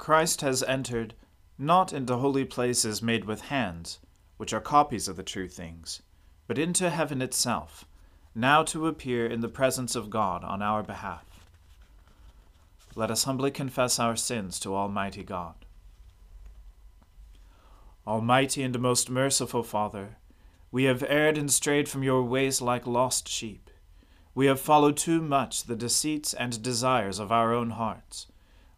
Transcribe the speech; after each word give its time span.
Christ 0.00 0.40
has 0.40 0.62
entered 0.62 1.12
not 1.58 1.92
into 1.92 2.16
holy 2.16 2.46
places 2.46 3.02
made 3.02 3.26
with 3.26 3.42
hands, 3.42 3.98
which 4.38 4.54
are 4.54 4.60
copies 4.60 5.08
of 5.08 5.16
the 5.16 5.22
true 5.22 5.46
things, 5.46 6.00
but 6.46 6.56
into 6.56 6.88
heaven 6.88 7.20
itself, 7.20 7.84
now 8.34 8.62
to 8.62 8.86
appear 8.86 9.26
in 9.26 9.42
the 9.42 9.48
presence 9.48 9.94
of 9.94 10.08
God 10.08 10.42
on 10.42 10.62
our 10.62 10.82
behalf. 10.82 11.44
Let 12.94 13.10
us 13.10 13.24
humbly 13.24 13.50
confess 13.50 13.98
our 13.98 14.16
sins 14.16 14.58
to 14.60 14.74
Almighty 14.74 15.22
God. 15.22 15.66
Almighty 18.06 18.62
and 18.62 18.80
most 18.80 19.10
merciful 19.10 19.62
Father, 19.62 20.16
we 20.72 20.84
have 20.84 21.04
erred 21.08 21.36
and 21.36 21.52
strayed 21.52 21.90
from 21.90 22.02
your 22.02 22.22
ways 22.22 22.62
like 22.62 22.86
lost 22.86 23.28
sheep. 23.28 23.68
We 24.34 24.46
have 24.46 24.60
followed 24.60 24.96
too 24.96 25.20
much 25.20 25.64
the 25.64 25.76
deceits 25.76 26.32
and 26.32 26.62
desires 26.62 27.18
of 27.18 27.30
our 27.30 27.52
own 27.52 27.70
hearts. 27.70 28.28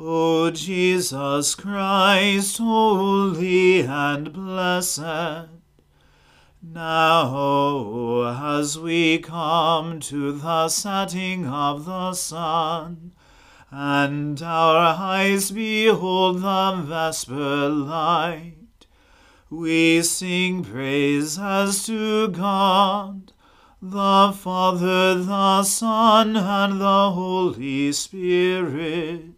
O 0.00 0.52
Jesus 0.52 1.56
Christ, 1.56 2.58
holy 2.58 3.80
and 3.80 4.32
blessed, 4.32 5.48
now 6.62 8.52
as 8.56 8.78
we 8.78 9.18
come 9.18 9.98
to 9.98 10.30
the 10.30 10.68
setting 10.68 11.48
of 11.48 11.84
the 11.84 12.14
sun, 12.14 13.10
and 13.72 14.40
our 14.40 14.94
eyes 14.96 15.50
behold 15.50 16.42
the 16.42 16.80
vesper 16.86 17.68
light, 17.68 18.86
we 19.50 20.00
sing 20.02 20.62
praise 20.62 21.40
as 21.40 21.84
to 21.86 22.28
God, 22.28 23.32
the 23.82 24.32
Father, 24.32 25.16
the 25.16 25.64
Son, 25.64 26.36
and 26.36 26.80
the 26.80 27.10
Holy 27.10 27.90
Spirit 27.90 29.37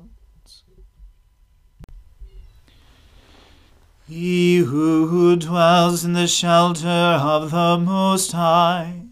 He 4.13 4.57
who 4.57 5.37
dwells 5.37 6.03
in 6.03 6.11
the 6.11 6.27
shelter 6.27 6.85
of 6.85 7.51
the 7.51 7.77
Most 7.77 8.33
High 8.33 9.03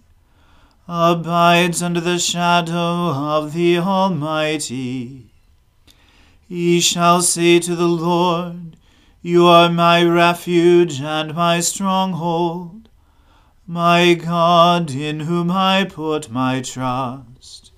abides 0.89 1.81
under 1.81 2.01
the 2.01 2.19
shadow 2.19 3.13
of 3.13 3.53
the 3.53 3.77
Almighty. 3.77 5.31
He 6.49 6.81
shall 6.81 7.21
say 7.21 7.59
to 7.59 7.77
the 7.77 7.87
Lord, 7.87 8.75
You 9.21 9.45
are 9.47 9.69
my 9.69 10.03
refuge 10.03 10.99
and 10.99 11.33
my 11.33 11.61
stronghold, 11.61 12.89
my 13.65 14.15
God 14.15 14.91
in 14.91 15.21
whom 15.21 15.49
I 15.49 15.85
put 15.85 16.29
my 16.29 16.59
trust. 16.59 17.71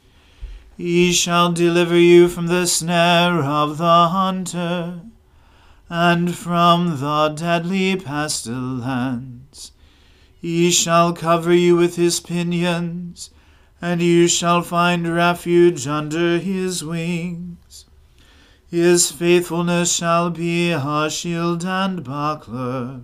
He 0.76 1.14
shall 1.14 1.52
deliver 1.52 2.00
you 2.00 2.28
from 2.28 2.48
the 2.48 2.66
snare 2.66 3.44
of 3.44 3.78
the 3.78 4.08
hunter 4.08 5.02
and 5.94 6.34
from 6.34 7.02
the 7.02 7.28
deadly 7.36 7.98
pestilence. 7.98 9.74
He 10.40 10.72
shall 10.72 11.12
cover 11.12 11.54
you 11.54 11.76
with 11.76 11.98
his 11.98 12.22
pinions, 12.22 13.30
and 13.82 14.02
you 14.02 14.30
shall 14.30 14.62
find 14.62 15.14
refuge 15.14 15.88
under 15.88 16.40
his 16.40 16.82
wings. 16.82 17.84
His 18.70 19.12
faithfulness 19.12 19.94
shall 19.94 20.30
be 20.30 20.72
a 20.72 21.10
shield 21.10 21.66
and 21.66 22.06
buckler. 22.06 23.02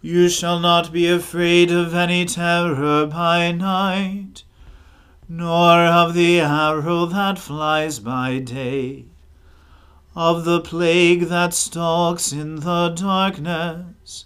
You 0.00 0.30
shall 0.30 0.60
not 0.60 0.90
be 0.90 1.06
afraid 1.06 1.70
of 1.70 1.94
any 1.94 2.24
terror 2.24 3.04
by 3.04 3.52
night, 3.52 4.42
nor 5.28 5.84
of 5.84 6.14
the 6.14 6.40
arrow 6.40 7.04
that 7.04 7.38
flies 7.38 7.98
by 7.98 8.38
day 8.38 9.04
of 10.20 10.44
the 10.44 10.60
plague 10.60 11.28
that 11.28 11.54
stalks 11.54 12.32
in 12.32 12.56
the 12.56 12.88
darkness, 12.88 14.24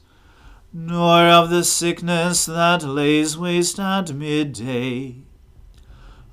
nor 0.72 1.28
of 1.28 1.50
the 1.50 1.62
sickness 1.62 2.46
that 2.46 2.82
lays 2.82 3.36
waste 3.36 3.78
at 3.78 4.10
midday. 4.14 5.14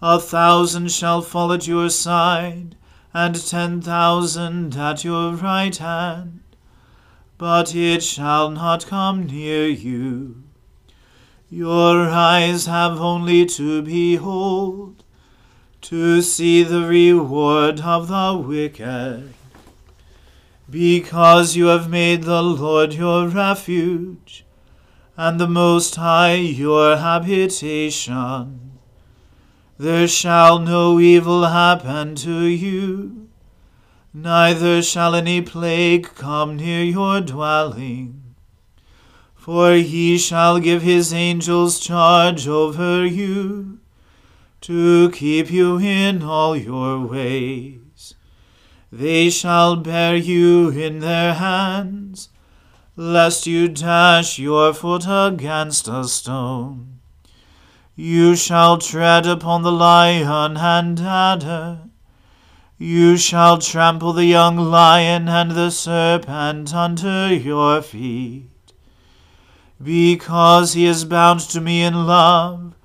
A 0.01 0.17
thousand 0.17 0.89
shall 0.91 1.21
fall 1.21 1.51
at 1.51 1.67
your 1.67 1.89
side, 1.89 2.77
and 3.13 3.35
ten 3.35 3.81
thousand 3.81 4.77
at 4.77 5.03
your 5.03 5.33
right 5.33 5.75
hand, 5.75 6.39
but 7.37 7.75
it 7.75 8.01
shall 8.01 8.49
not 8.49 8.87
come 8.87 9.25
near 9.25 9.67
you. 9.67 10.41
Your 11.49 12.07
eyes 12.07 12.65
have 12.65 13.01
only 13.01 13.45
to 13.47 13.81
behold, 13.81 15.03
to 15.81 16.21
see 16.21 16.63
the 16.63 16.87
reward 16.87 17.81
of 17.81 18.07
the 18.07 18.41
wicked 18.41 19.33
because 20.69 21.55
you 21.55 21.65
have 21.65 21.89
made 21.89 22.23
the 22.23 22.43
Lord 22.43 22.93
your 22.93 23.27
refuge, 23.27 24.45
and 25.17 25.39
the 25.39 25.47
Most 25.47 25.95
High 25.95 26.35
your 26.35 26.97
habitation. 26.97 28.77
There 29.77 30.07
shall 30.07 30.59
no 30.59 30.99
evil 30.99 31.45
happen 31.45 32.15
to 32.15 32.43
you, 32.43 33.29
neither 34.13 34.81
shall 34.81 35.15
any 35.15 35.41
plague 35.41 36.13
come 36.15 36.57
near 36.57 36.83
your 36.83 37.21
dwelling. 37.21 38.35
For 39.35 39.73
he 39.73 40.17
shall 40.17 40.59
give 40.59 40.83
his 40.83 41.13
angels 41.13 41.79
charge 41.79 42.47
over 42.47 43.05
you, 43.05 43.79
to 44.61 45.09
keep 45.11 45.49
you 45.49 45.79
in 45.79 46.21
all 46.21 46.55
your 46.55 46.99
ways. 46.99 48.15
They 48.91 49.29
shall 49.29 49.75
bear 49.75 50.15
you 50.15 50.69
in 50.69 50.99
their 50.99 51.35
hands, 51.35 52.29
lest 52.95 53.45
you 53.45 53.67
dash 53.67 54.39
your 54.39 54.73
foot 54.73 55.05
against 55.07 55.87
a 55.87 56.05
stone. 56.05 56.99
You 57.95 58.35
shall 58.35 58.77
tread 58.77 59.27
upon 59.27 59.61
the 59.61 59.71
lion 59.71 60.57
and 60.57 60.99
adder. 60.99 61.81
You 62.79 63.17
shall 63.17 63.57
trample 63.57 64.13
the 64.13 64.25
young 64.25 64.57
lion 64.57 65.27
and 65.27 65.51
the 65.51 65.69
serpent 65.69 66.73
under 66.73 67.33
your 67.33 67.81
feet. 67.81 68.73
Because 69.83 70.73
he 70.73 70.85
is 70.85 71.05
bound 71.05 71.41
to 71.41 71.61
me 71.61 71.83
in 71.83 72.07
love, 72.07 72.75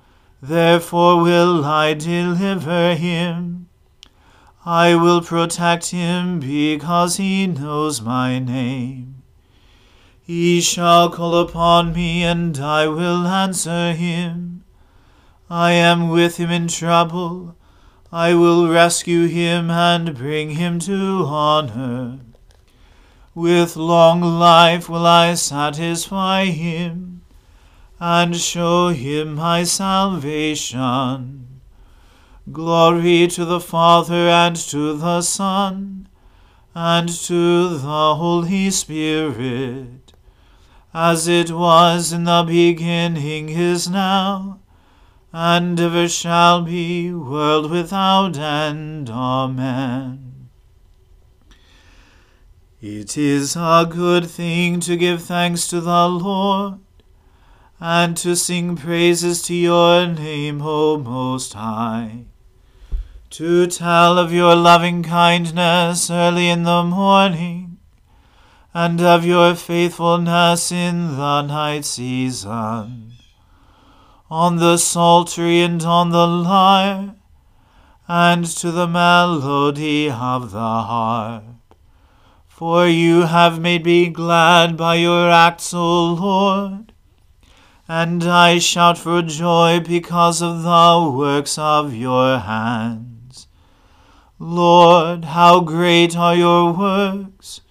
therefore 0.41 1.21
will 1.21 1.65
I 1.65 1.93
deliver 1.93 2.93
him. 2.95 3.64
I 4.65 4.95
will 4.95 5.21
protect 5.21 5.91
him 5.91 6.39
because 6.39 7.17
he 7.17 7.45
knows 7.45 8.01
my 8.01 8.39
name. 8.39 9.21
He 10.23 10.59
shall 10.59 11.11
call 11.11 11.37
upon 11.37 11.93
me, 11.93 12.23
and 12.23 12.57
I 12.57 12.87
will 12.87 13.27
answer 13.27 13.93
him. 13.93 14.63
I 15.51 15.73
am 15.73 16.09
with 16.09 16.37
him 16.37 16.49
in 16.49 16.67
trouble. 16.67 17.55
I 18.11 18.33
will 18.33 18.67
rescue 18.67 19.27
him 19.27 19.69
and 19.69 20.15
bring 20.15 20.51
him 20.51 20.79
to 20.79 21.25
honor. 21.27 22.21
With 23.35 23.75
long 23.75 24.21
life 24.21 24.89
will 24.89 25.05
I 25.05 25.35
satisfy 25.35 26.45
him 26.45 27.21
and 27.99 28.35
show 28.35 28.87
him 28.87 29.35
my 29.35 29.63
salvation. 29.63 31.54
Glory 32.51 33.27
to 33.27 33.43
the 33.43 33.59
Father 33.59 34.29
and 34.29 34.55
to 34.55 34.95
the 34.95 35.23
Son 35.23 36.07
and 36.75 37.09
to 37.09 37.69
the 37.69 38.15
Holy 38.15 38.69
Spirit, 38.69 40.13
as 40.93 41.27
it 41.27 41.49
was 41.49 42.13
in 42.13 42.25
the 42.25 42.43
beginning 42.47 43.49
is 43.49 43.89
now 43.89 44.59
and 45.33 45.79
ever 45.79 46.07
shall 46.07 46.61
be, 46.61 47.11
world 47.11 47.71
without 47.71 48.37
end. 48.37 49.09
Amen. 49.09 50.49
It 52.79 53.17
is 53.17 53.55
a 53.57 53.85
good 53.89 54.29
thing 54.29 54.79
to 54.81 54.95
give 54.95 55.23
thanks 55.23 55.67
to 55.69 55.81
the 55.81 56.07
Lord, 56.07 56.79
and 57.79 58.15
to 58.17 58.35
sing 58.35 58.77
praises 58.77 59.41
to 59.43 59.53
your 59.55 60.07
name, 60.07 60.61
O 60.61 60.97
Most 60.97 61.53
High. 61.53 62.25
To 63.35 63.67
tell 63.67 64.17
of 64.17 64.31
your 64.31 64.55
loving 64.55 65.03
kindness 65.03 66.09
early 66.09 66.47
in 66.47 66.63
the 66.63 66.83
morning, 66.83 67.79
and 68.73 69.01
of 69.01 69.25
your 69.25 69.55
faithfulness 69.55 70.71
in 70.71 71.17
the 71.17 71.41
night 71.41 71.83
season 71.83 73.11
on 74.31 74.55
the 74.55 74.77
psaltery 74.77 75.61
and 75.61 75.83
on 75.83 76.11
the 76.11 76.25
lyre, 76.25 77.15
and 78.07 78.45
to 78.45 78.71
the 78.71 78.87
melody 78.87 80.09
of 80.09 80.51
the 80.51 80.57
harp. 80.59 81.43
For 82.47 82.87
you 82.87 83.23
have 83.23 83.59
made 83.59 83.83
me 83.83 84.07
glad 84.07 84.77
by 84.77 84.95
your 84.95 85.29
acts, 85.29 85.73
O 85.73 86.13
Lord, 86.13 86.93
and 87.85 88.23
I 88.23 88.59
shout 88.59 88.97
for 88.97 89.21
joy 89.21 89.81
because 89.85 90.41
of 90.41 90.63
the 90.63 91.11
works 91.13 91.57
of 91.57 91.93
your 91.93 92.39
hands. 92.39 93.14
Lord, 94.37 95.23
how 95.25 95.61
great 95.61 96.17
are 96.17 96.35
your 96.35 96.73
works! 96.73 97.61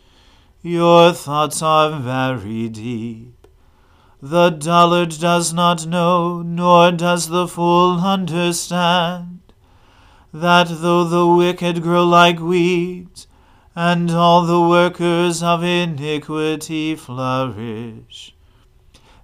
Your 0.63 1.13
thoughts 1.13 1.61
are 1.61 2.01
very 2.01 2.71
deep. 2.71 3.47
The 4.23 4.49
dullard 4.49 5.11
does 5.21 5.53
not 5.53 5.87
know, 5.87 6.41
nor 6.41 6.91
does 6.91 7.29
the 7.29 7.47
fool 7.47 8.01
understand, 8.01 9.41
that 10.33 10.69
though 10.71 11.05
the 11.05 11.27
wicked 11.27 11.83
grow 11.83 12.07
like 12.07 12.41
weeds, 12.41 13.27
and 13.77 14.11
all 14.11 14.47
the 14.47 14.67
workers 14.67 15.43
of 15.43 15.63
iniquity 15.63 16.97
flourish, 16.97 18.35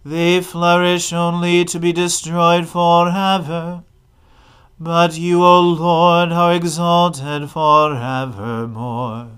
they 0.05 0.43
flourish 0.43 1.11
only 1.15 1.65
to 1.65 1.81
be 1.81 1.95
destroyed 1.95 2.69
forever. 2.69 3.83
But 4.81 5.19
you, 5.19 5.45
O 5.45 5.61
Lord, 5.61 6.33
are 6.33 6.55
exalted 6.55 7.51
for 7.51 7.91
forevermore. 7.95 9.29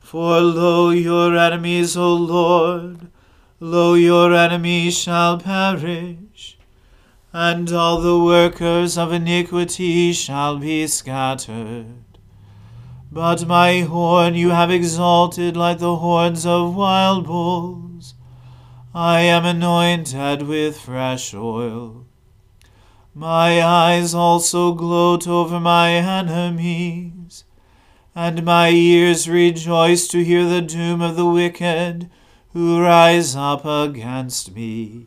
For 0.00 0.40
lo, 0.40 0.90
your 0.90 1.36
enemies, 1.36 1.96
O 1.96 2.14
Lord, 2.14 3.08
Lo, 3.66 3.94
your 3.94 4.34
enemies 4.34 4.98
shall 4.98 5.38
perish, 5.38 6.58
and 7.32 7.72
all 7.72 7.98
the 7.98 8.18
workers 8.18 8.98
of 8.98 9.10
iniquity 9.10 10.12
shall 10.12 10.58
be 10.58 10.86
scattered. 10.86 12.04
But 13.10 13.46
my 13.46 13.80
horn 13.80 14.34
you 14.34 14.50
have 14.50 14.70
exalted 14.70 15.56
like 15.56 15.78
the 15.78 15.96
horns 15.96 16.44
of 16.44 16.76
wild 16.76 17.26
bulls. 17.26 18.14
I 18.94 19.20
am 19.20 19.46
anointed 19.46 20.42
with 20.42 20.78
fresh 20.78 21.32
oil. 21.32 22.03
My 23.16 23.64
eyes 23.64 24.12
also 24.12 24.72
gloat 24.72 25.28
over 25.28 25.60
my 25.60 25.92
enemies, 25.92 27.44
and 28.12 28.44
my 28.44 28.70
ears 28.70 29.28
rejoice 29.28 30.08
to 30.08 30.24
hear 30.24 30.44
the 30.44 30.60
doom 30.60 31.00
of 31.00 31.14
the 31.14 31.24
wicked 31.24 32.10
who 32.52 32.80
rise 32.80 33.36
up 33.36 33.64
against 33.64 34.52
me. 34.56 35.06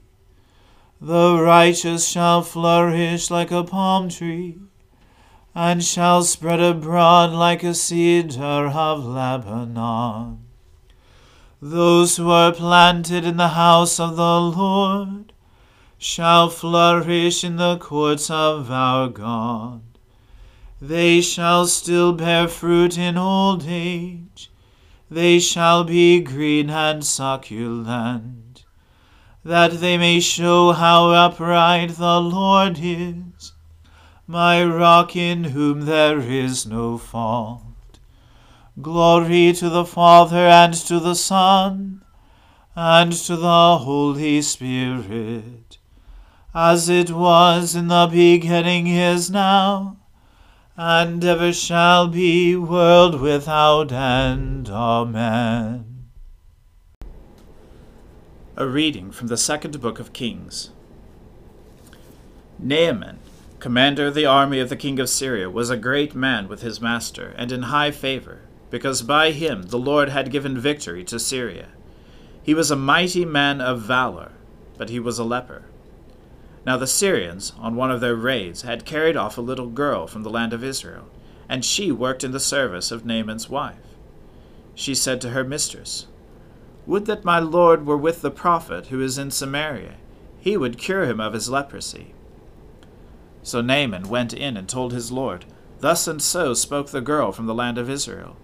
The 1.02 1.38
righteous 1.42 2.08
shall 2.08 2.44
flourish 2.44 3.30
like 3.30 3.52
a 3.52 3.66
palm 3.66 4.08
tree, 4.08 4.58
and 5.54 5.84
shall 5.84 6.24
spread 6.24 6.62
abroad 6.62 7.34
like 7.34 7.62
a 7.62 7.74
cedar 7.74 8.68
of 8.68 9.06
Lebanon. 9.06 10.46
Those 11.62 12.16
who 12.16 12.30
are 12.30 12.54
planted 12.54 13.26
in 13.26 13.36
the 13.36 13.50
house 13.50 14.00
of 14.00 14.16
the 14.16 14.40
Lord 14.40 15.34
shall 15.98 16.50
flourish 16.50 17.44
in 17.44 17.56
the 17.56 17.78
courts 17.78 18.30
of 18.30 18.72
our 18.72 19.10
God. 19.10 19.82
They 20.82 21.22
shall 21.22 21.68
still 21.68 22.14
bear 22.14 22.48
fruit 22.48 22.98
in 22.98 23.18
old 23.18 23.66
age 23.68 24.52
they 25.10 25.40
shall 25.40 25.86
be 25.86 26.20
green 26.20 26.70
and 26.70 27.06
succulent, 27.06 28.66
that 29.44 29.80
they 29.80 29.98
may 29.98 30.20
show 30.20 30.74
how 30.74 31.12
upright 31.12 31.92
the 31.92 32.20
Lord 32.20 32.78
is, 32.82 33.54
my 34.26 34.62
rock 34.64 35.16
in 35.16 35.46
whom 35.46 35.82
there 35.82 36.20
is 36.20 36.66
no 36.66 36.98
fault. 36.98 37.62
Glory 38.82 39.54
to 39.54 39.70
the 39.70 39.86
Father 39.86 40.46
and 40.46 40.74
to 40.74 41.00
the 41.00 41.16
Son 41.16 42.04
and 42.76 43.14
to 43.14 43.38
the 43.38 43.78
Holy 43.78 44.42
Spirit, 44.42 45.77
as 46.60 46.90
it 46.90 47.12
was 47.12 47.76
in 47.76 47.88
the 47.88 48.10
beginning 48.12 48.88
is 48.88 49.30
now 49.30 49.96
and 50.76 51.24
ever 51.24 51.54
shall 51.54 52.08
be, 52.08 52.56
world 52.56 53.22
without 53.22 53.92
end. 53.92 54.68
Amen. 54.68 56.08
A 58.56 58.66
reading 58.68 59.12
from 59.12 59.28
the 59.28 59.38
second 59.38 59.80
book 59.80 60.00
of 60.00 60.14
Kings. 60.14 60.72
Naaman, 62.58 63.20
commander 63.60 64.08
of 64.08 64.16
the 64.16 64.26
army 64.26 64.60
of 64.60 64.70
the 64.70 64.76
king 64.76 65.00
of 65.00 65.10
Syria, 65.10 65.52
was 65.52 65.70
a 65.70 65.78
great 65.78 66.16
man 66.16 66.48
with 66.48 66.64
his 66.64 66.82
master, 66.82 67.36
and 67.38 67.52
in 67.52 67.64
high 67.64 67.92
favor, 67.92 68.42
because 68.72 69.04
by 69.04 69.30
him 69.30 69.62
the 69.68 69.78
Lord 69.78 70.10
had 70.10 70.32
given 70.32 70.58
victory 70.58 71.04
to 71.04 71.20
Syria. 71.20 71.68
He 72.42 72.56
was 72.56 72.72
a 72.72 72.76
mighty 72.76 73.26
man 73.26 73.62
of 73.62 73.84
valor, 73.84 74.32
but 74.76 74.90
he 74.90 75.00
was 75.00 75.20
a 75.20 75.24
leper. 75.24 75.67
Now 76.68 76.76
the 76.76 76.86
Syrians, 76.86 77.54
on 77.58 77.78
one 77.78 77.92
of 77.92 78.02
their 78.02 78.14
raids, 78.14 78.64
had 78.64 78.84
carried 78.84 79.16
off 79.16 79.38
a 79.38 79.42
little 79.42 79.70
girl 79.70 80.06
from 80.06 80.24
the 80.24 80.30
land 80.30 80.52
of 80.52 80.66
Israel, 80.66 81.06
and 81.48 81.64
she 81.64 81.94
worked 81.94 82.26
in 82.26 82.32
the 82.32 82.42
service 82.42 82.92
of 82.92 83.06
Naaman's 83.06 83.50
wife. 83.50 83.96
She 84.76 84.94
said 84.94 85.22
to 85.22 85.30
her 85.30 85.46
mistress, 85.46 86.08
Would 86.86 87.06
that 87.06 87.24
my 87.24 87.40
lord 87.40 87.86
were 87.86 87.96
with 87.96 88.22
the 88.22 88.30
prophet 88.30 88.88
who 88.88 89.02
is 89.02 89.18
in 89.18 89.32
Samaria, 89.32 89.96
he 90.42 90.58
would 90.58 90.78
cure 90.78 91.06
him 91.06 91.22
of 91.22 91.32
his 91.32 91.50
leprosy. 91.50 92.14
So 93.44 93.62
Naaman 93.62 94.10
went 94.10 94.34
in 94.34 94.58
and 94.58 94.68
told 94.68 94.92
his 94.92 95.10
lord, 95.10 95.46
Thus 95.80 96.06
and 96.06 96.22
so 96.22 96.54
spoke 96.54 96.90
the 96.90 97.00
girl 97.00 97.32
from 97.32 97.46
the 97.46 97.56
land 97.56 97.78
of 97.78 97.90
Israel. 97.90 98.36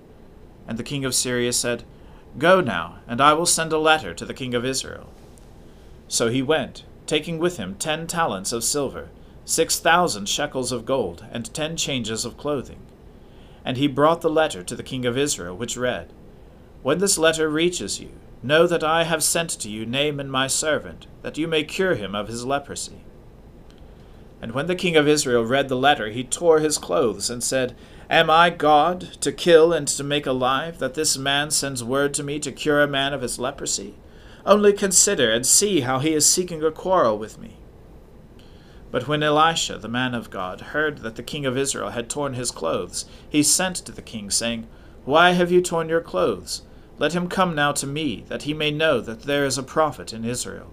And 0.66 0.80
the 0.80 0.84
king 0.84 1.04
of 1.04 1.14
Syria 1.14 1.52
said, 1.52 1.84
Go 2.38 2.62
now, 2.62 3.00
and 3.06 3.20
I 3.20 3.34
will 3.34 3.46
send 3.46 3.74
a 3.74 3.78
letter 3.78 4.14
to 4.14 4.26
the 4.26 4.34
king 4.34 4.54
of 4.54 4.64
Israel. 4.64 5.10
So 6.08 6.30
he 6.30 6.42
went, 6.42 6.86
taking 7.06 7.40
with 7.40 7.58
him 7.58 7.76
ten 7.76 8.08
talents 8.08 8.52
of 8.52 8.64
silver, 8.64 9.10
six 9.46 9.80
thousand 9.80 10.30
shekels 10.30 10.72
of 10.72 10.86
gold, 10.86 11.26
and 11.32 11.54
ten 11.54 11.76
changes 11.76 12.26
of 12.26 12.38
clothing. 12.38 12.80
And 13.66 13.78
he 13.78 13.88
brought 13.88 14.22
the 14.22 14.30
letter 14.30 14.64
to 14.64 14.76
the 14.76 14.84
king 14.84 15.06
of 15.06 15.18
Israel, 15.18 15.56
which 15.56 15.78
read, 15.78 16.12
When 16.82 17.00
this 17.00 17.18
letter 17.18 17.50
reaches 17.50 18.00
you, 18.00 18.12
know 18.42 18.68
that 18.68 18.84
I 18.84 19.04
have 19.04 19.24
sent 19.24 19.50
to 19.52 19.70
you 19.70 19.86
Naaman 19.86 20.30
my 20.30 20.48
servant, 20.48 21.08
that 21.22 21.38
you 21.38 21.48
may 21.48 21.64
cure 21.64 21.96
him 21.96 22.14
of 22.14 22.28
his 22.28 22.46
leprosy. 22.46 23.04
And 24.42 24.52
when 24.52 24.68
the 24.68 24.76
king 24.76 24.98
of 24.98 25.08
Israel 25.08 25.46
read 25.46 25.70
the 25.70 25.78
letter, 25.78 26.10
he 26.10 26.26
tore 26.26 26.60
his 26.60 26.78
clothes, 26.78 27.30
and 27.30 27.42
said, 27.42 27.74
Am 28.10 28.30
I 28.30 28.50
God, 28.50 29.00
to 29.22 29.32
kill 29.32 29.72
and 29.72 29.88
to 29.88 30.04
make 30.04 30.26
alive, 30.26 30.80
that 30.80 30.96
this 30.96 31.18
man 31.18 31.50
sends 31.50 31.82
word 31.82 32.14
to 32.16 32.24
me 32.24 32.40
to 32.40 32.52
cure 32.52 32.82
a 32.82 32.88
man 32.88 33.14
of 33.14 33.22
his 33.22 33.40
leprosy? 33.40 33.96
Only 34.46 34.74
consider 34.74 35.32
and 35.32 35.46
see 35.46 35.82
how 35.82 36.00
he 36.00 36.14
is 36.14 36.26
seeking 36.26 36.64
a 36.64 36.72
quarrel 36.72 37.18
with 37.18 37.40
me. 37.40 37.58
But 38.92 39.08
when 39.08 39.24
Elisha, 39.24 39.78
the 39.78 39.88
man 39.88 40.14
of 40.14 40.30
God, 40.30 40.62
heard 40.62 41.00
that 41.00 41.16
the 41.16 41.24
king 41.24 41.46
of 41.46 41.58
Israel 41.58 41.90
had 41.90 42.10
torn 42.10 42.34
his 42.34 42.52
clothes, 42.52 43.06
he 43.28 43.42
sent 43.42 43.78
to 43.78 43.92
the 43.92 44.02
king, 44.04 44.30
saying, 44.30 44.68
Why 45.06 45.32
have 45.32 45.52
you 45.52 45.62
torn 45.62 45.90
your 45.90 46.02
clothes? 46.02 46.62
Let 47.00 47.14
him 47.14 47.28
come 47.28 47.56
now 47.56 47.72
to 47.72 47.88
me, 47.88 48.24
that 48.28 48.44
he 48.44 48.54
may 48.54 48.70
know 48.70 49.02
that 49.02 49.24
there 49.24 49.46
is 49.46 49.58
a 49.58 49.64
prophet 49.64 50.14
in 50.14 50.24
Israel. 50.26 50.72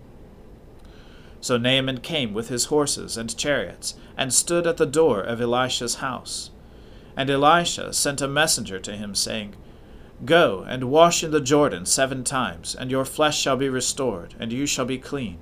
So 1.41 1.57
Naaman 1.57 2.01
came 2.01 2.35
with 2.35 2.51
his 2.51 2.67
horses 2.67 3.17
and 3.17 3.35
chariots, 3.37 3.95
and 4.17 4.35
stood 4.35 4.67
at 4.67 4.77
the 4.77 4.85
door 4.85 5.23
of 5.23 5.41
Elisha's 5.41 5.97
house. 5.97 6.51
And 7.17 7.31
Elisha 7.31 7.95
sent 7.95 8.21
a 8.21 8.29
messenger 8.29 8.79
to 8.81 8.97
him, 8.97 9.15
saying, 9.15 9.55
Go 10.25 10.67
and 10.69 10.91
wash 10.91 11.25
in 11.25 11.31
the 11.31 11.41
Jordan 11.41 11.87
seven 11.87 12.25
times, 12.25 12.75
and 12.75 12.91
your 12.91 13.07
flesh 13.07 13.41
shall 13.41 13.57
be 13.57 13.71
restored, 13.71 14.35
and 14.39 14.53
you 14.53 14.67
shall 14.67 14.85
be 14.85 14.99
clean. 14.99 15.39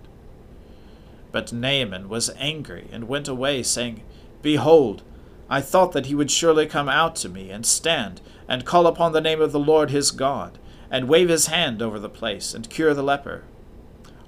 But 1.33 1.53
Naaman 1.53 2.09
was 2.09 2.31
angry, 2.37 2.87
and 2.93 3.09
went 3.09 3.27
away, 3.27 3.65
saying, 3.65 4.03
Behold, 4.41 5.03
I 5.51 5.61
thought 5.61 5.93
that 5.93 6.07
he 6.07 6.15
would 6.15 6.31
surely 6.31 6.67
come 6.67 6.89
out 6.89 7.17
to 7.17 7.29
me, 7.29 7.51
and 7.51 7.67
stand, 7.67 8.21
and 8.47 8.65
call 8.65 8.87
upon 8.87 9.13
the 9.13 9.21
name 9.21 9.41
of 9.41 9.51
the 9.51 9.59
Lord 9.59 9.91
his 9.91 10.13
God, 10.13 10.59
and 10.91 11.09
wave 11.09 11.29
his 11.29 11.49
hand 11.49 11.83
over 11.83 11.99
the 11.99 12.09
place, 12.09 12.55
and 12.55 12.71
cure 12.71 12.95
the 12.95 13.03
leper. 13.03 13.43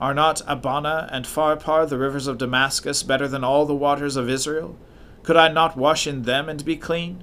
Are 0.01 0.15
not 0.15 0.43
Abana 0.49 1.09
and 1.13 1.27
Pharpar, 1.27 1.89
the 1.89 1.99
rivers 1.99 2.27
of 2.27 2.39
Damascus, 2.39 3.05
better 3.05 3.29
than 3.29 3.45
all 3.45 3.67
the 3.67 3.75
waters 3.75 4.17
of 4.17 4.29
Israel? 4.29 4.77
Could 5.23 5.37
I 5.37 5.49
not 5.49 5.77
wash 5.77 6.09
in 6.09 6.23
them 6.23 6.49
and 6.49 6.65
be 6.65 6.77
clean? 6.77 7.23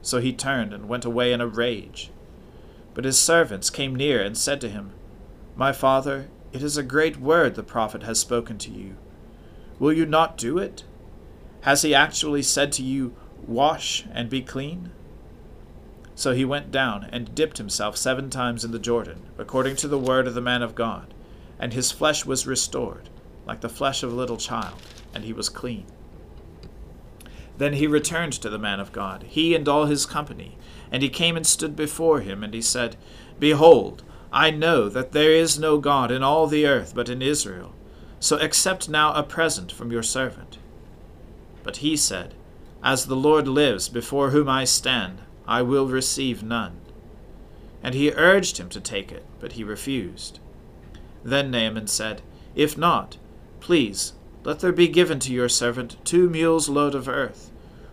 So 0.00 0.20
he 0.20 0.32
turned 0.32 0.72
and 0.72 0.88
went 0.88 1.04
away 1.04 1.32
in 1.32 1.40
a 1.42 1.46
rage. 1.46 2.10
But 2.94 3.04
his 3.04 3.18
servants 3.18 3.70
came 3.70 3.94
near 3.94 4.22
and 4.22 4.36
said 4.36 4.60
to 4.62 4.68
him, 4.68 4.92
My 5.56 5.72
father, 5.72 6.28
it 6.52 6.62
is 6.62 6.76
a 6.76 6.82
great 6.82 7.18
word 7.18 7.54
the 7.54 7.62
prophet 7.62 8.02
has 8.02 8.18
spoken 8.18 8.58
to 8.58 8.70
you. 8.70 8.96
Will 9.78 9.92
you 9.92 10.06
not 10.06 10.36
do 10.36 10.58
it? 10.58 10.84
Has 11.62 11.82
he 11.82 11.94
actually 11.94 12.42
said 12.42 12.72
to 12.72 12.82
you, 12.82 13.14
Wash 13.46 14.04
and 14.12 14.28
be 14.28 14.42
clean? 14.42 14.90
So 16.14 16.32
he 16.32 16.44
went 16.44 16.70
down 16.70 17.08
and 17.10 17.34
dipped 17.34 17.58
himself 17.58 17.96
seven 17.96 18.28
times 18.28 18.64
in 18.64 18.72
the 18.72 18.78
Jordan, 18.78 19.22
according 19.38 19.76
to 19.76 19.88
the 19.88 19.98
word 19.98 20.26
of 20.26 20.34
the 20.34 20.40
man 20.40 20.62
of 20.62 20.74
God 20.74 21.14
and 21.60 21.74
his 21.74 21.92
flesh 21.92 22.24
was 22.24 22.46
restored, 22.46 23.10
like 23.46 23.60
the 23.60 23.68
flesh 23.68 24.02
of 24.02 24.10
a 24.10 24.16
little 24.16 24.38
child, 24.38 24.80
and 25.14 25.24
he 25.24 25.32
was 25.34 25.50
clean. 25.50 25.84
Then 27.60 27.74
he 27.74 27.86
returned 27.86 28.32
to 28.32 28.48
the 28.48 28.58
man 28.58 28.80
of 28.80 28.90
God, 28.90 29.22
he 29.28 29.54
and 29.54 29.68
all 29.68 29.84
his 29.84 30.06
company, 30.06 30.56
and 30.90 31.02
he 31.02 31.10
came 31.10 31.36
and 31.36 31.46
stood 31.46 31.76
before 31.76 32.20
him, 32.20 32.42
and 32.42 32.54
he 32.54 32.62
said, 32.62 32.96
Behold, 33.38 34.02
I 34.32 34.50
know 34.50 34.88
that 34.88 35.12
there 35.12 35.32
is 35.32 35.58
no 35.58 35.76
God 35.76 36.10
in 36.10 36.22
all 36.22 36.46
the 36.46 36.66
earth 36.66 36.94
but 36.94 37.10
in 37.10 37.20
Israel, 37.20 37.74
so 38.18 38.38
accept 38.38 38.88
now 38.88 39.12
a 39.12 39.22
present 39.22 39.70
from 39.72 39.92
your 39.92 40.02
servant. 40.02 40.56
But 41.62 41.84
he 41.84 41.98
said, 41.98 42.32
As 42.82 43.04
the 43.04 43.14
Lord 43.14 43.46
lives, 43.46 43.90
before 43.90 44.30
whom 44.30 44.48
I 44.48 44.64
stand, 44.64 45.18
I 45.46 45.60
will 45.60 45.86
receive 45.86 46.42
none. 46.42 46.80
And 47.82 47.94
he 47.94 48.10
urged 48.12 48.56
him 48.56 48.70
to 48.70 48.80
take 48.80 49.12
it, 49.12 49.26
but 49.38 49.52
he 49.52 49.64
refused. 49.64 50.38
Then 51.22 51.50
Naaman 51.50 51.88
said, 51.88 52.22
If 52.54 52.78
not, 52.78 53.18
please, 53.60 54.14
let 54.44 54.60
there 54.60 54.72
be 54.72 54.88
given 54.88 55.18
to 55.20 55.32
your 55.34 55.50
servant 55.50 55.98
two 56.06 56.30
mules' 56.30 56.70
load 56.70 56.94
of 56.94 57.06
earth. 57.06 57.49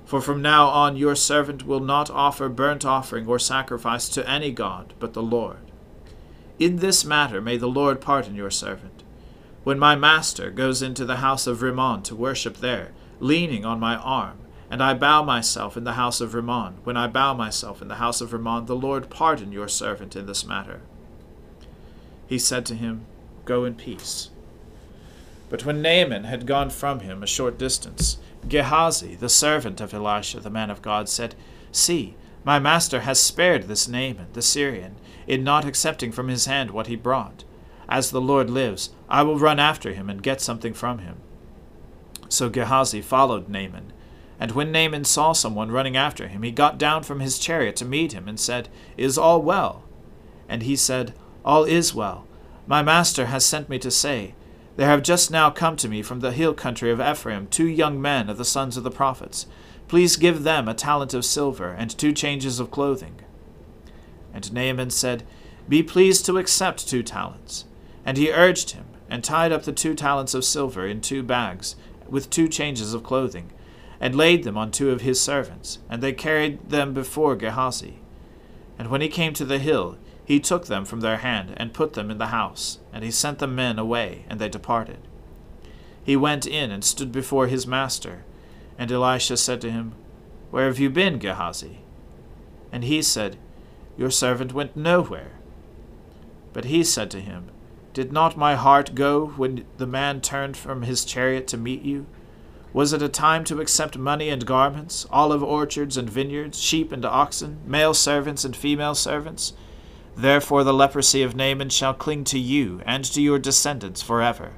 For 0.07 0.21
from 0.21 0.41
now 0.41 0.67
on 0.69 0.95
your 0.95 1.15
servant 1.15 1.67
will 1.67 1.81
not 1.81 2.09
offer 2.09 2.47
burnt 2.47 2.85
offering 2.85 3.27
or 3.27 3.37
sacrifice 3.37 4.07
to 4.09 4.27
any 4.27 4.51
god 4.53 4.93
but 4.99 5.11
the 5.11 5.21
Lord. 5.21 5.59
In 6.57 6.77
this 6.77 7.03
matter 7.03 7.41
may 7.41 7.57
the 7.57 7.67
Lord 7.67 7.99
pardon 7.99 8.33
your 8.33 8.49
servant. 8.49 9.03
When 9.65 9.77
my 9.77 9.97
master 9.97 10.49
goes 10.49 10.81
into 10.81 11.03
the 11.03 11.17
house 11.17 11.45
of 11.45 11.61
Rimmon 11.61 12.03
to 12.03 12.15
worship 12.15 12.57
there, 12.57 12.93
leaning 13.19 13.65
on 13.65 13.81
my 13.81 13.97
arm, 13.97 14.37
and 14.71 14.81
I 14.81 14.93
bow 14.93 15.23
myself 15.23 15.75
in 15.75 15.83
the 15.83 15.93
house 15.93 16.21
of 16.21 16.33
Rimmon, 16.33 16.75
when 16.85 16.95
I 16.95 17.07
bow 17.07 17.33
myself 17.33 17.81
in 17.81 17.89
the 17.89 17.95
house 17.95 18.21
of 18.21 18.31
Rimmon, 18.31 18.65
the 18.65 18.77
Lord 18.77 19.09
pardon 19.09 19.51
your 19.51 19.67
servant 19.67 20.15
in 20.15 20.25
this 20.25 20.45
matter. 20.45 20.79
He 22.27 22.39
said 22.39 22.65
to 22.67 22.75
him, 22.75 23.05
Go 23.43 23.65
in 23.65 23.75
peace. 23.75 24.29
But 25.49 25.65
when 25.65 25.81
Naaman 25.81 26.23
had 26.23 26.47
gone 26.47 26.69
from 26.69 27.01
him 27.01 27.21
a 27.23 27.27
short 27.27 27.57
distance, 27.57 28.19
Gehazi, 28.49 29.15
the 29.15 29.29
servant 29.29 29.81
of 29.81 29.93
Elisha 29.93 30.39
the 30.39 30.49
man 30.49 30.69
of 30.69 30.81
God, 30.81 31.09
said, 31.09 31.35
See, 31.71 32.15
my 32.43 32.59
master 32.59 33.01
has 33.01 33.19
spared 33.19 33.63
this 33.63 33.87
Naaman 33.87 34.27
the 34.33 34.41
Syrian, 34.41 34.95
in 35.27 35.43
not 35.43 35.65
accepting 35.65 36.11
from 36.11 36.29
his 36.29 36.45
hand 36.45 36.71
what 36.71 36.87
he 36.87 36.95
brought. 36.95 37.43
As 37.89 38.11
the 38.11 38.21
Lord 38.21 38.49
lives, 38.49 38.91
I 39.09 39.23
will 39.23 39.39
run 39.39 39.59
after 39.59 39.93
him 39.93 40.09
and 40.09 40.23
get 40.23 40.41
something 40.41 40.73
from 40.73 40.99
him. 40.99 41.17
So 42.29 42.49
Gehazi 42.49 43.01
followed 43.01 43.49
Naaman. 43.49 43.93
And 44.39 44.51
when 44.51 44.71
Naaman 44.71 45.05
saw 45.05 45.33
someone 45.33 45.71
running 45.71 45.97
after 45.97 46.27
him, 46.27 46.43
he 46.43 46.51
got 46.51 46.77
down 46.77 47.03
from 47.03 47.21
his 47.21 47.39
chariot 47.39 47.75
to 47.77 47.85
meet 47.85 48.13
him, 48.13 48.27
and 48.27 48.39
said, 48.39 48.69
Is 48.95 49.17
all 49.17 49.41
well? 49.41 49.83
And 50.47 50.63
he 50.63 50.75
said, 50.75 51.13
All 51.43 51.63
is 51.63 51.93
well. 51.93 52.27
My 52.67 52.83
master 52.83 53.25
has 53.25 53.45
sent 53.45 53.69
me 53.69 53.79
to 53.79 53.89
say, 53.89 54.35
There 54.77 54.87
have 54.87 55.01
just 55.01 55.31
now 55.31 55.49
come 55.49 55.75
to 55.77 55.89
me 55.89 56.03
from 56.03 56.19
the 56.19 56.31
hill 56.31 56.53
country 56.53 56.91
of 56.91 57.01
Ephraim 57.01 57.47
two 57.47 57.67
young 57.67 57.99
men 57.99 58.29
of 58.29 58.37
the 58.37 58.45
sons 58.45 58.77
of 58.77 58.83
the 58.83 58.91
prophets. 58.91 59.47
Please 59.87 60.17
give 60.17 60.43
them 60.43 60.67
a 60.67 60.75
talent 60.75 61.15
of 61.15 61.25
silver 61.25 61.69
and 61.69 61.89
two 61.89 62.13
changes 62.13 62.59
of 62.59 62.69
clothing. 62.69 63.15
And 64.35 64.53
Naaman 64.53 64.91
said, 64.91 65.23
Be 65.67 65.81
pleased 65.81 66.27
to 66.27 66.37
accept 66.37 66.87
two 66.87 67.01
talents. 67.01 67.65
And 68.05 68.17
he 68.17 68.31
urged 68.31 68.71
him, 68.71 68.85
and 69.09 69.23
tied 69.23 69.51
up 69.51 69.63
the 69.63 69.71
two 69.71 69.95
talents 69.95 70.35
of 70.35 70.45
silver 70.45 70.85
in 70.85 71.01
two 71.01 71.23
bags, 71.23 71.75
with 72.07 72.29
two 72.29 72.47
changes 72.47 72.93
of 72.93 73.03
clothing, 73.03 73.51
and 73.99 74.15
laid 74.15 74.43
them 74.43 74.57
on 74.57 74.69
two 74.69 74.91
of 74.91 75.01
his 75.01 75.19
servants, 75.19 75.79
and 75.89 76.03
they 76.03 76.13
carried 76.13 76.69
them 76.69 76.93
before 76.93 77.35
Gehazi. 77.35 77.99
And 78.77 78.89
when 78.89 79.01
he 79.01 79.09
came 79.09 79.33
to 79.33 79.45
the 79.45 79.57
hill, 79.59 79.97
he 80.27 80.41
took 80.41 80.65
them 80.65 80.83
from 80.83 80.99
their 80.99 81.19
hand, 81.19 81.53
and 81.55 81.73
put 81.73 81.93
them 81.93 82.11
in 82.11 82.17
the 82.17 82.27
house, 82.27 82.79
and 82.91 83.01
he 83.01 83.09
sent 83.09 83.39
the 83.39 83.47
men 83.47 83.79
away, 83.79 84.25
and 84.29 84.41
they 84.41 84.49
departed. 84.49 84.97
He 86.03 86.17
went 86.17 86.45
in 86.45 86.69
and 86.69 86.83
stood 86.83 87.13
before 87.13 87.47
his 87.47 87.65
master, 87.65 88.25
and 88.77 88.91
Elisha 88.91 89.37
said 89.37 89.61
to 89.61 89.71
him, 89.71 89.93
Where 90.51 90.65
have 90.65 90.79
you 90.79 90.89
been, 90.89 91.17
Gehazi? 91.17 91.79
And 92.73 92.83
he 92.83 93.01
said, 93.01 93.37
Your 93.97 94.11
servant 94.11 94.51
went 94.51 94.75
nowhere. 94.75 95.31
But 96.51 96.65
he 96.65 96.83
said 96.83 97.09
to 97.11 97.21
him, 97.21 97.45
Did 97.93 98.11
not 98.11 98.35
my 98.35 98.55
heart 98.55 98.95
go 98.95 99.27
when 99.37 99.63
the 99.77 99.87
man 99.87 100.19
turned 100.19 100.57
from 100.57 100.81
his 100.81 101.05
chariot 101.05 101.47
to 101.47 101.57
meet 101.57 101.83
you? 101.83 102.05
Was 102.73 102.91
it 102.91 103.01
a 103.01 103.07
time 103.07 103.45
to 103.45 103.61
accept 103.61 103.97
money 103.97 104.27
and 104.27 104.45
garments, 104.45 105.05
olive 105.09 105.41
orchards 105.41 105.95
and 105.95 106.09
vineyards, 106.09 106.59
sheep 106.59 106.91
and 106.91 107.05
oxen, 107.05 107.61
male 107.65 107.93
servants 107.93 108.43
and 108.43 108.57
female 108.57 108.93
servants? 108.93 109.53
Therefore 110.17 110.63
the 110.63 110.73
leprosy 110.73 111.21
of 111.21 111.35
Naaman 111.35 111.69
shall 111.69 111.93
cling 111.93 112.23
to 112.25 112.39
you 112.39 112.81
and 112.87 113.05
to 113.05 113.21
your 113.21 113.37
descendants 113.37 114.01
forever. 114.01 114.53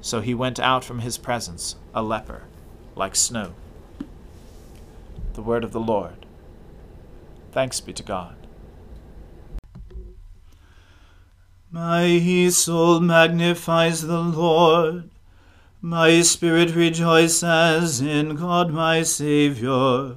So 0.00 0.22
he 0.22 0.32
went 0.32 0.58
out 0.58 0.82
from 0.82 1.00
his 1.00 1.18
presence, 1.18 1.76
a 1.94 2.02
leper, 2.02 2.44
like 2.96 3.14
snow. 3.14 3.52
The 5.34 5.42
word 5.42 5.64
of 5.64 5.72
the 5.72 5.80
Lord. 5.80 6.24
Thanks 7.52 7.82
be 7.82 7.92
to 7.92 8.02
God. 8.02 8.36
My 11.70 12.48
soul 12.48 13.00
magnifies 13.00 14.00
the 14.00 14.20
Lord. 14.20 15.10
My 15.82 16.22
spirit 16.22 16.74
rejoices 16.74 18.00
in 18.00 18.36
God 18.36 18.70
my 18.70 19.02
Saviour 19.02 20.16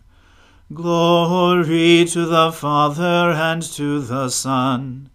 Glory 0.73 2.05
to 2.05 2.25
the 2.25 2.51
Father 2.51 3.31
and 3.31 3.61
to 3.61 3.99
the 3.99 4.29
Son 4.29 5.09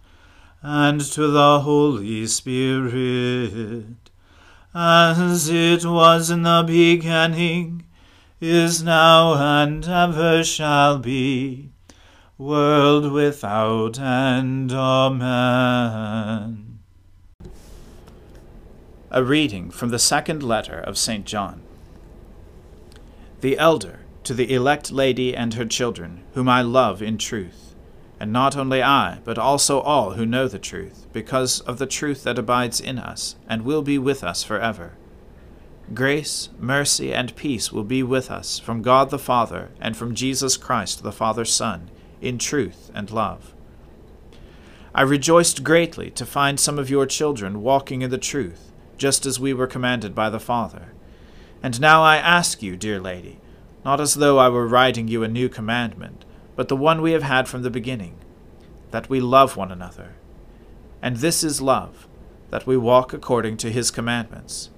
and 0.62 1.00
to 1.00 1.28
the 1.28 1.60
Holy 1.60 2.26
Spirit 2.26 4.06
as 4.78 5.48
it 5.48 5.86
was 5.86 6.28
in 6.28 6.42
the 6.42 6.62
beginning, 6.66 7.82
is 8.42 8.82
now, 8.82 9.32
and 9.62 9.88
ever 9.88 10.44
shall 10.44 10.98
be, 10.98 11.70
world 12.36 13.10
without 13.10 13.98
end. 13.98 14.70
Amen. 14.70 15.98
A 19.10 19.25
reading 19.25 19.70
from 19.70 19.88
the 19.88 19.98
second 19.98 20.42
letter 20.42 20.78
of 20.78 20.98
St. 20.98 21.25
John. 21.25 21.62
The 23.40 23.58
elder 23.58 24.00
to 24.26 24.35
the 24.35 24.52
elect 24.52 24.92
lady 24.92 25.35
and 25.35 25.54
her 25.54 25.64
children, 25.64 26.23
whom 26.35 26.49
I 26.49 26.62
love 26.62 27.00
in 27.00 27.18
truth 27.18 27.66
and 28.18 28.33
not 28.33 28.56
only 28.56 28.83
I, 28.83 29.18
but 29.25 29.38
also 29.38 29.80
all 29.80 30.12
who 30.12 30.25
know 30.25 30.49
the 30.49 30.59
truth, 30.59 31.06
because 31.12 31.61
of 31.61 31.78
the 31.78 31.87
truth 31.87 32.23
that 32.25 32.38
abides 32.38 32.80
in 32.80 32.99
us, 32.99 33.37
and 33.49 33.62
will 33.62 33.83
be 33.83 33.99
with 33.99 34.25
us 34.25 34.42
forever. 34.42 34.95
Grace, 35.92 36.49
mercy, 36.59 37.12
and 37.12 37.37
peace 37.37 37.71
will 37.71 37.85
be 37.85 38.02
with 38.02 38.30
us 38.30 38.59
from 38.59 38.83
God 38.83 39.11
the 39.11 39.18
Father, 39.18 39.71
and 39.80 39.97
from 39.97 40.14
Jesus 40.14 40.56
Christ 40.56 41.02
the 41.02 41.12
Father's 41.12 41.52
Son, 41.52 41.90
in 42.21 42.38
truth 42.38 42.90
and 42.95 43.11
love. 43.11 43.54
I 44.95 45.02
rejoiced 45.02 45.62
greatly 45.62 46.11
to 46.12 46.25
find 46.25 46.59
some 46.59 46.78
of 46.78 46.88
your 46.88 47.04
children 47.04 47.62
walking 47.62 48.00
in 48.00 48.11
the 48.11 48.18
truth, 48.18 48.73
just 48.97 49.26
as 49.26 49.38
we 49.38 49.52
were 49.52 49.66
commanded 49.66 50.14
by 50.14 50.30
the 50.30 50.40
Father. 50.40 50.92
And 51.62 51.78
now 51.80 52.02
I 52.02 52.16
ask 52.16 52.62
you, 52.62 52.76
dear 52.76 52.99
lady, 52.99 53.38
not 53.87 54.00
as 54.00 54.14
though 54.14 54.37
I 54.37 54.49
were 54.49 54.66
writing 54.66 55.07
you 55.07 55.23
a 55.23 55.28
new 55.28 55.49
commandment, 55.49 56.25
but 56.56 56.67
the 56.67 56.75
one 56.75 57.00
we 57.00 57.13
have 57.13 57.23
had 57.23 57.47
from 57.47 57.63
the 57.63 57.71
beginning, 57.71 58.17
that 58.91 59.08
we 59.08 59.21
love 59.21 59.56
one 59.56 59.71
another. 59.71 60.17
And 61.00 61.19
this 61.19 61.45
is 61.45 61.63
love, 61.63 62.08
that 62.50 62.67
we 62.67 62.76
walk 62.76 63.13
according 63.13 63.58
to 63.58 63.71
his 63.71 63.93
commandments. 63.93 64.71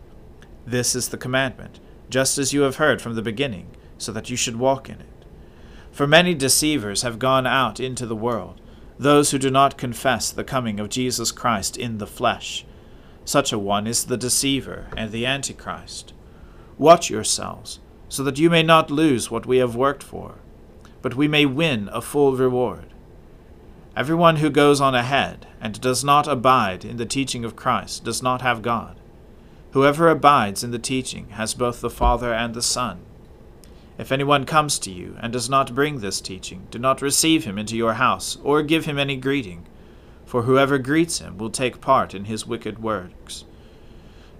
This 0.67 0.95
is 0.95 1.09
the 1.09 1.17
commandment, 1.17 1.81
just 2.11 2.37
as 2.37 2.53
you 2.53 2.61
have 2.61 2.77
heard 2.77 3.01
from 3.01 3.15
the 3.15 3.23
beginning, 3.23 3.69
so 3.97 4.13
that 4.13 4.29
you 4.29 4.37
should 4.37 4.57
walk 4.57 4.91
in 4.91 5.01
it. 5.01 5.25
For 5.91 6.07
many 6.07 6.35
deceivers 6.35 7.01
have 7.01 7.19
gone 7.19 7.47
out 7.47 7.81
into 7.81 8.05
the 8.05 8.15
world, 8.15 8.61
those 8.99 9.31
who 9.31 9.39
do 9.39 9.51
not 9.51 9.79
confess 9.79 10.31
the 10.31 10.45
coming 10.45 10.79
of 10.79 10.91
Jesus 10.91 11.33
Christ 11.33 11.79
in 11.79 11.97
the 11.97 12.07
flesh. 12.07 12.67
Such 13.25 13.55
a 13.55 13.59
one 13.59 13.87
is 13.87 14.05
the 14.05 14.19
deceiver 14.19 14.89
and 14.99 15.13
the 15.13 15.25
Antichrist. 15.25 16.13
Watch 16.77 17.09
yourselves, 17.09 17.81
so 18.09 18.23
that 18.23 18.39
you 18.39 18.51
may 18.51 18.63
not 18.63 18.91
lose 18.91 19.31
what 19.31 19.47
we 19.47 19.59
have 19.59 19.77
worked 19.77 20.03
for 20.03 20.37
but 21.03 21.15
we 21.15 21.29
may 21.29 21.47
win 21.47 21.89
a 21.93 22.01
full 22.01 22.37
reward. 22.37 22.87
Everyone 23.97 24.37
who 24.37 24.51
goes 24.51 24.81
on 24.81 24.95
ahead 24.95 25.47
and 25.61 25.81
does 25.81 26.05
not 26.05 26.29
abide 26.29 26.85
in 26.85 26.97
the 26.97 27.07
teaching 27.07 27.45
of 27.45 27.57
Christ 27.57 28.05
does 28.05 28.23
not 28.23 28.43
have 28.43 28.63
God. 28.63 28.97
Whoever 29.73 30.09
abides 30.09 30.65
in 30.65 30.71
the 30.71 30.79
teaching 30.79 31.29
has 31.31 31.55
both 31.55 31.81
the 31.81 31.91
Father 31.91 32.33
and 32.33 32.55
the 32.55 32.63
Son. 32.63 33.01
If 33.99 34.13
anyone 34.13 34.45
comes 34.45 34.79
to 34.81 34.91
you 34.91 35.17
and 35.21 35.33
does 35.33 35.51
not 35.51 35.75
bring 35.75 35.99
this 35.99 36.21
teaching, 36.21 36.69
do 36.71 36.79
not 36.79 37.03
receive 37.03 37.45
him 37.45 37.59
into 37.59 37.77
your 37.77 37.95
house 37.95 38.39
or 38.45 38.63
give 38.63 38.85
him 38.85 38.99
any 38.99 39.17
greeting, 39.17 39.67
for 40.25 40.43
whoever 40.43 40.79
greets 40.79 41.19
him 41.19 41.37
will 41.37 41.51
take 41.51 41.81
part 41.81 42.15
in 42.15 42.27
his 42.27 42.47
wicked 42.47 42.81
works. 42.81 43.45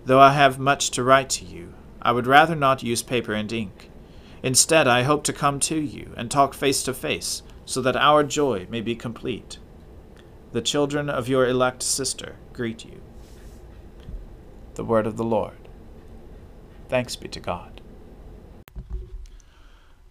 Though 0.05 0.21
I 0.21 0.33
have 0.33 0.59
much 0.59 0.91
to 0.93 1.03
write 1.03 1.29
to 1.31 1.45
you, 1.45 1.75
I 2.01 2.13
would 2.13 2.27
rather 2.27 2.55
not 2.55 2.83
use 2.83 3.03
paper 3.03 3.33
and 3.33 3.53
ink. 3.53 3.91
Instead, 4.43 4.87
I 4.87 5.03
hope 5.03 5.25
to 5.25 5.33
come 5.33 5.59
to 5.61 5.79
you 5.81 6.13
and 6.17 6.31
talk 6.31 6.55
face 6.55 6.83
to 6.85 6.95
face, 6.95 7.43
so 7.65 7.83
that 7.83 7.97
our 7.97 8.23
joy 8.23 8.67
may 8.71 8.81
be 8.81 8.95
complete. 8.95 9.59
The 10.53 10.63
children 10.63 11.11
of 11.11 11.29
your 11.29 11.47
elect 11.47 11.83
sister 11.83 12.37
greet 12.53 12.85
you. 12.85 13.01
The 14.75 14.85
word 14.85 15.07
of 15.07 15.17
the 15.17 15.25
Lord. 15.25 15.69
Thanks 16.89 17.17
be 17.17 17.29
to 17.29 17.41
God. 17.41 17.81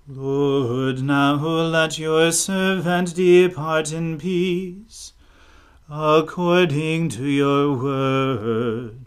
Lord, 0.07 1.01
now 1.01 1.35
let 1.35 1.97
your 1.97 2.31
servant 2.31 3.15
depart 3.15 3.91
in 3.91 4.17
peace, 4.17 5.13
according 5.89 7.09
to 7.09 7.25
your 7.25 7.77
word. 7.77 9.06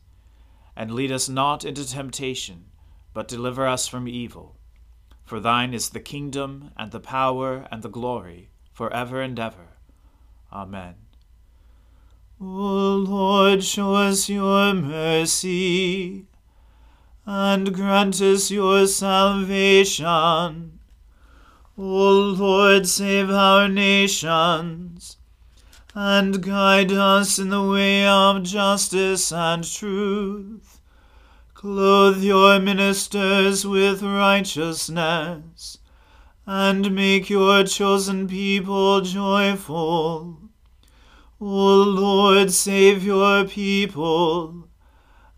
and 0.75 0.91
lead 0.91 1.11
us 1.11 1.27
not 1.29 1.65
into 1.65 1.87
temptation, 1.87 2.65
but 3.13 3.27
deliver 3.27 3.67
us 3.67 3.87
from 3.87 4.07
evil. 4.07 4.57
For 5.23 5.39
thine 5.39 5.73
is 5.73 5.89
the 5.89 5.99
kingdom, 5.99 6.71
and 6.75 6.91
the 6.91 6.99
power, 6.99 7.67
and 7.71 7.81
the 7.83 7.89
glory, 7.89 8.51
for 8.73 8.91
ever 8.93 9.21
and 9.21 9.39
ever. 9.39 9.77
Amen. 10.51 10.95
O 12.39 12.95
Lord, 13.07 13.63
show 13.63 13.93
us 13.93 14.27
your 14.27 14.73
mercy, 14.73 16.25
and 17.25 17.73
grant 17.73 18.19
us 18.21 18.49
your 18.49 18.87
salvation. 18.87 20.79
O 21.77 22.09
Lord, 22.37 22.87
save 22.87 23.29
our 23.29 23.69
nations, 23.69 25.17
and 25.93 26.41
guide 26.41 26.91
us 26.91 27.37
in 27.37 27.49
the 27.49 27.61
way 27.61 28.07
of 28.07 28.41
justice 28.43 29.31
and 29.31 29.63
truth. 29.63 30.81
Clothe 31.53 32.23
your 32.23 32.59
ministers 32.59 33.67
with 33.67 34.01
righteousness, 34.01 35.77
and 36.45 36.95
make 36.95 37.29
your 37.29 37.63
chosen 37.65 38.27
people 38.27 39.01
joyful. 39.01 40.39
O 41.39 41.83
Lord, 41.83 42.51
save 42.51 43.03
your 43.03 43.45
people, 43.45 44.69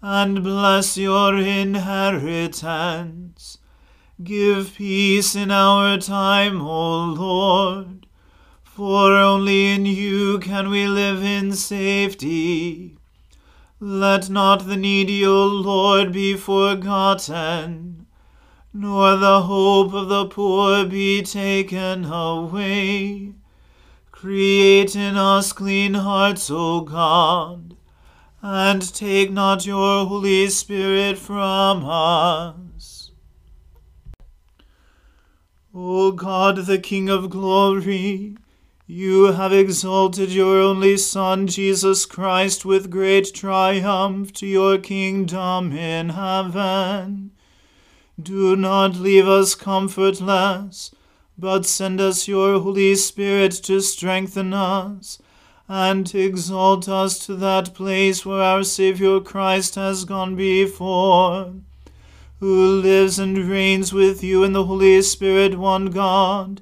and 0.02 0.44
bless 0.44 0.98
your 0.98 1.38
inheritance. 1.38 3.58
Give 4.24 4.72
peace 4.76 5.36
in 5.36 5.50
our 5.50 5.98
time, 5.98 6.62
O 6.62 7.06
Lord, 7.06 7.93
for 8.76 9.16
only 9.16 9.72
in 9.72 9.86
you 9.86 10.40
can 10.40 10.68
we 10.68 10.88
live 10.88 11.24
in 11.24 11.52
safety. 11.54 12.98
Let 13.80 14.32
not 14.32 14.66
the 14.66 14.76
needy, 14.76 15.24
O 15.24 15.46
Lord, 15.46 16.12
be 16.12 16.36
forgotten, 16.36 18.08
nor 18.74 19.16
the 19.16 19.44
hope 19.44 19.94
of 19.94 20.10
the 20.10 20.26
poor 20.26 20.86
be 20.86 21.22
taken 21.22 22.06
away. 22.06 23.34
Create 24.12 24.96
in 24.96 25.18
us 25.18 25.54
clean 25.54 25.94
hearts, 25.94 26.50
O 26.50 26.82
God, 26.82 27.78
and 28.42 28.82
take 28.96 29.32
not 29.32 29.68
your 29.68 30.08
Holy 30.08 30.50
Spirit 30.50 31.20
from 31.20 31.86
us. 31.86 33.12
O 35.76 36.12
God, 36.12 36.66
the 36.66 36.80
King 36.80 37.08
of 37.08 37.30
glory, 37.30 38.36
you 38.94 39.32
have 39.32 39.52
exalted 39.52 40.30
your 40.30 40.60
only 40.60 40.96
Son, 40.96 41.48
Jesus 41.48 42.06
Christ, 42.06 42.64
with 42.64 42.92
great 42.92 43.34
triumph 43.34 44.32
to 44.34 44.46
your 44.46 44.78
kingdom 44.78 45.76
in 45.76 46.10
heaven. 46.10 47.32
Do 48.22 48.56
not 48.56 48.98
leave 48.98 49.28
us 49.28 49.56
comfortless, 49.56 50.92
but 51.40 51.66
send 51.66 52.00
us 52.00 52.28
your 52.28 52.60
Holy 52.60 52.94
Spirit 52.94 53.54
to 53.64 53.82
strengthen 53.82 54.54
us 54.54 55.18
and 55.68 56.14
exalt 56.14 56.88
us 56.88 57.18
to 57.26 57.34
that 57.38 57.74
place 57.74 58.24
where 58.24 58.44
our 58.44 58.64
Saviour 58.64 59.20
Christ 59.22 59.74
has 59.74 60.06
gone 60.06 60.36
before, 60.36 61.52
who 62.40 62.80
lives 62.80 63.18
and 63.18 63.40
reigns 63.40 63.92
with 63.92 64.24
you 64.24 64.44
in 64.44 64.54
the 64.54 64.66
Holy 64.66 65.02
Spirit, 65.02 65.58
one 65.58 65.88
God 65.88 66.62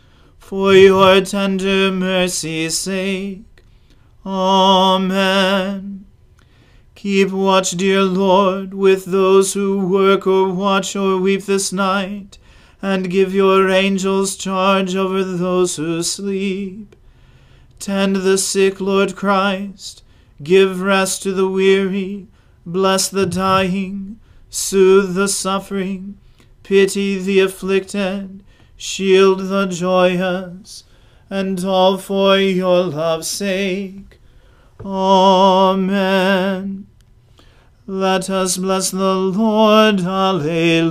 for 0.51 0.73
your 0.73 1.21
tender 1.21 1.89
mercy's 1.93 2.77
sake. 2.77 3.63
Amen. 4.25 6.05
Keep 6.93 7.31
watch, 7.31 7.71
dear 7.71 8.03
Lord, 8.03 8.73
with 8.73 9.05
those 9.05 9.53
who 9.53 9.87
work 9.87 10.27
or 10.27 10.49
watch 10.51 10.93
or 10.93 11.15
weep 11.15 11.45
this 11.45 11.71
night, 11.71 12.37
and 12.81 13.09
give 13.09 13.33
your 13.33 13.69
angels 13.69 14.35
charge 14.35 14.93
over 14.93 15.23
those 15.23 15.77
who 15.77 16.03
sleep. 16.03 16.97
Tend 17.79 18.17
the 18.17 18.37
sick, 18.37 18.81
Lord 18.81 19.15
Christ. 19.15 20.03
Give 20.43 20.81
rest 20.81 21.23
to 21.23 21.31
the 21.31 21.47
weary. 21.47 22.27
Bless 22.65 23.07
the 23.07 23.25
dying. 23.25 24.19
Soothe 24.49 25.15
the 25.15 25.29
suffering. 25.29 26.17
Pity 26.63 27.19
the 27.19 27.39
afflicted 27.39 28.43
shield 28.81 29.39
the 29.47 29.67
joyous, 29.67 30.83
and 31.29 31.63
all 31.63 31.99
for 31.99 32.35
your 32.39 32.81
love's 32.81 33.27
sake. 33.27 34.19
Amen. 34.83 36.07
Let 37.85 38.27
us 38.31 38.57
bless 38.57 38.89
the 38.89 39.13
Lord. 39.15 39.99
Alleluia. 40.01 40.81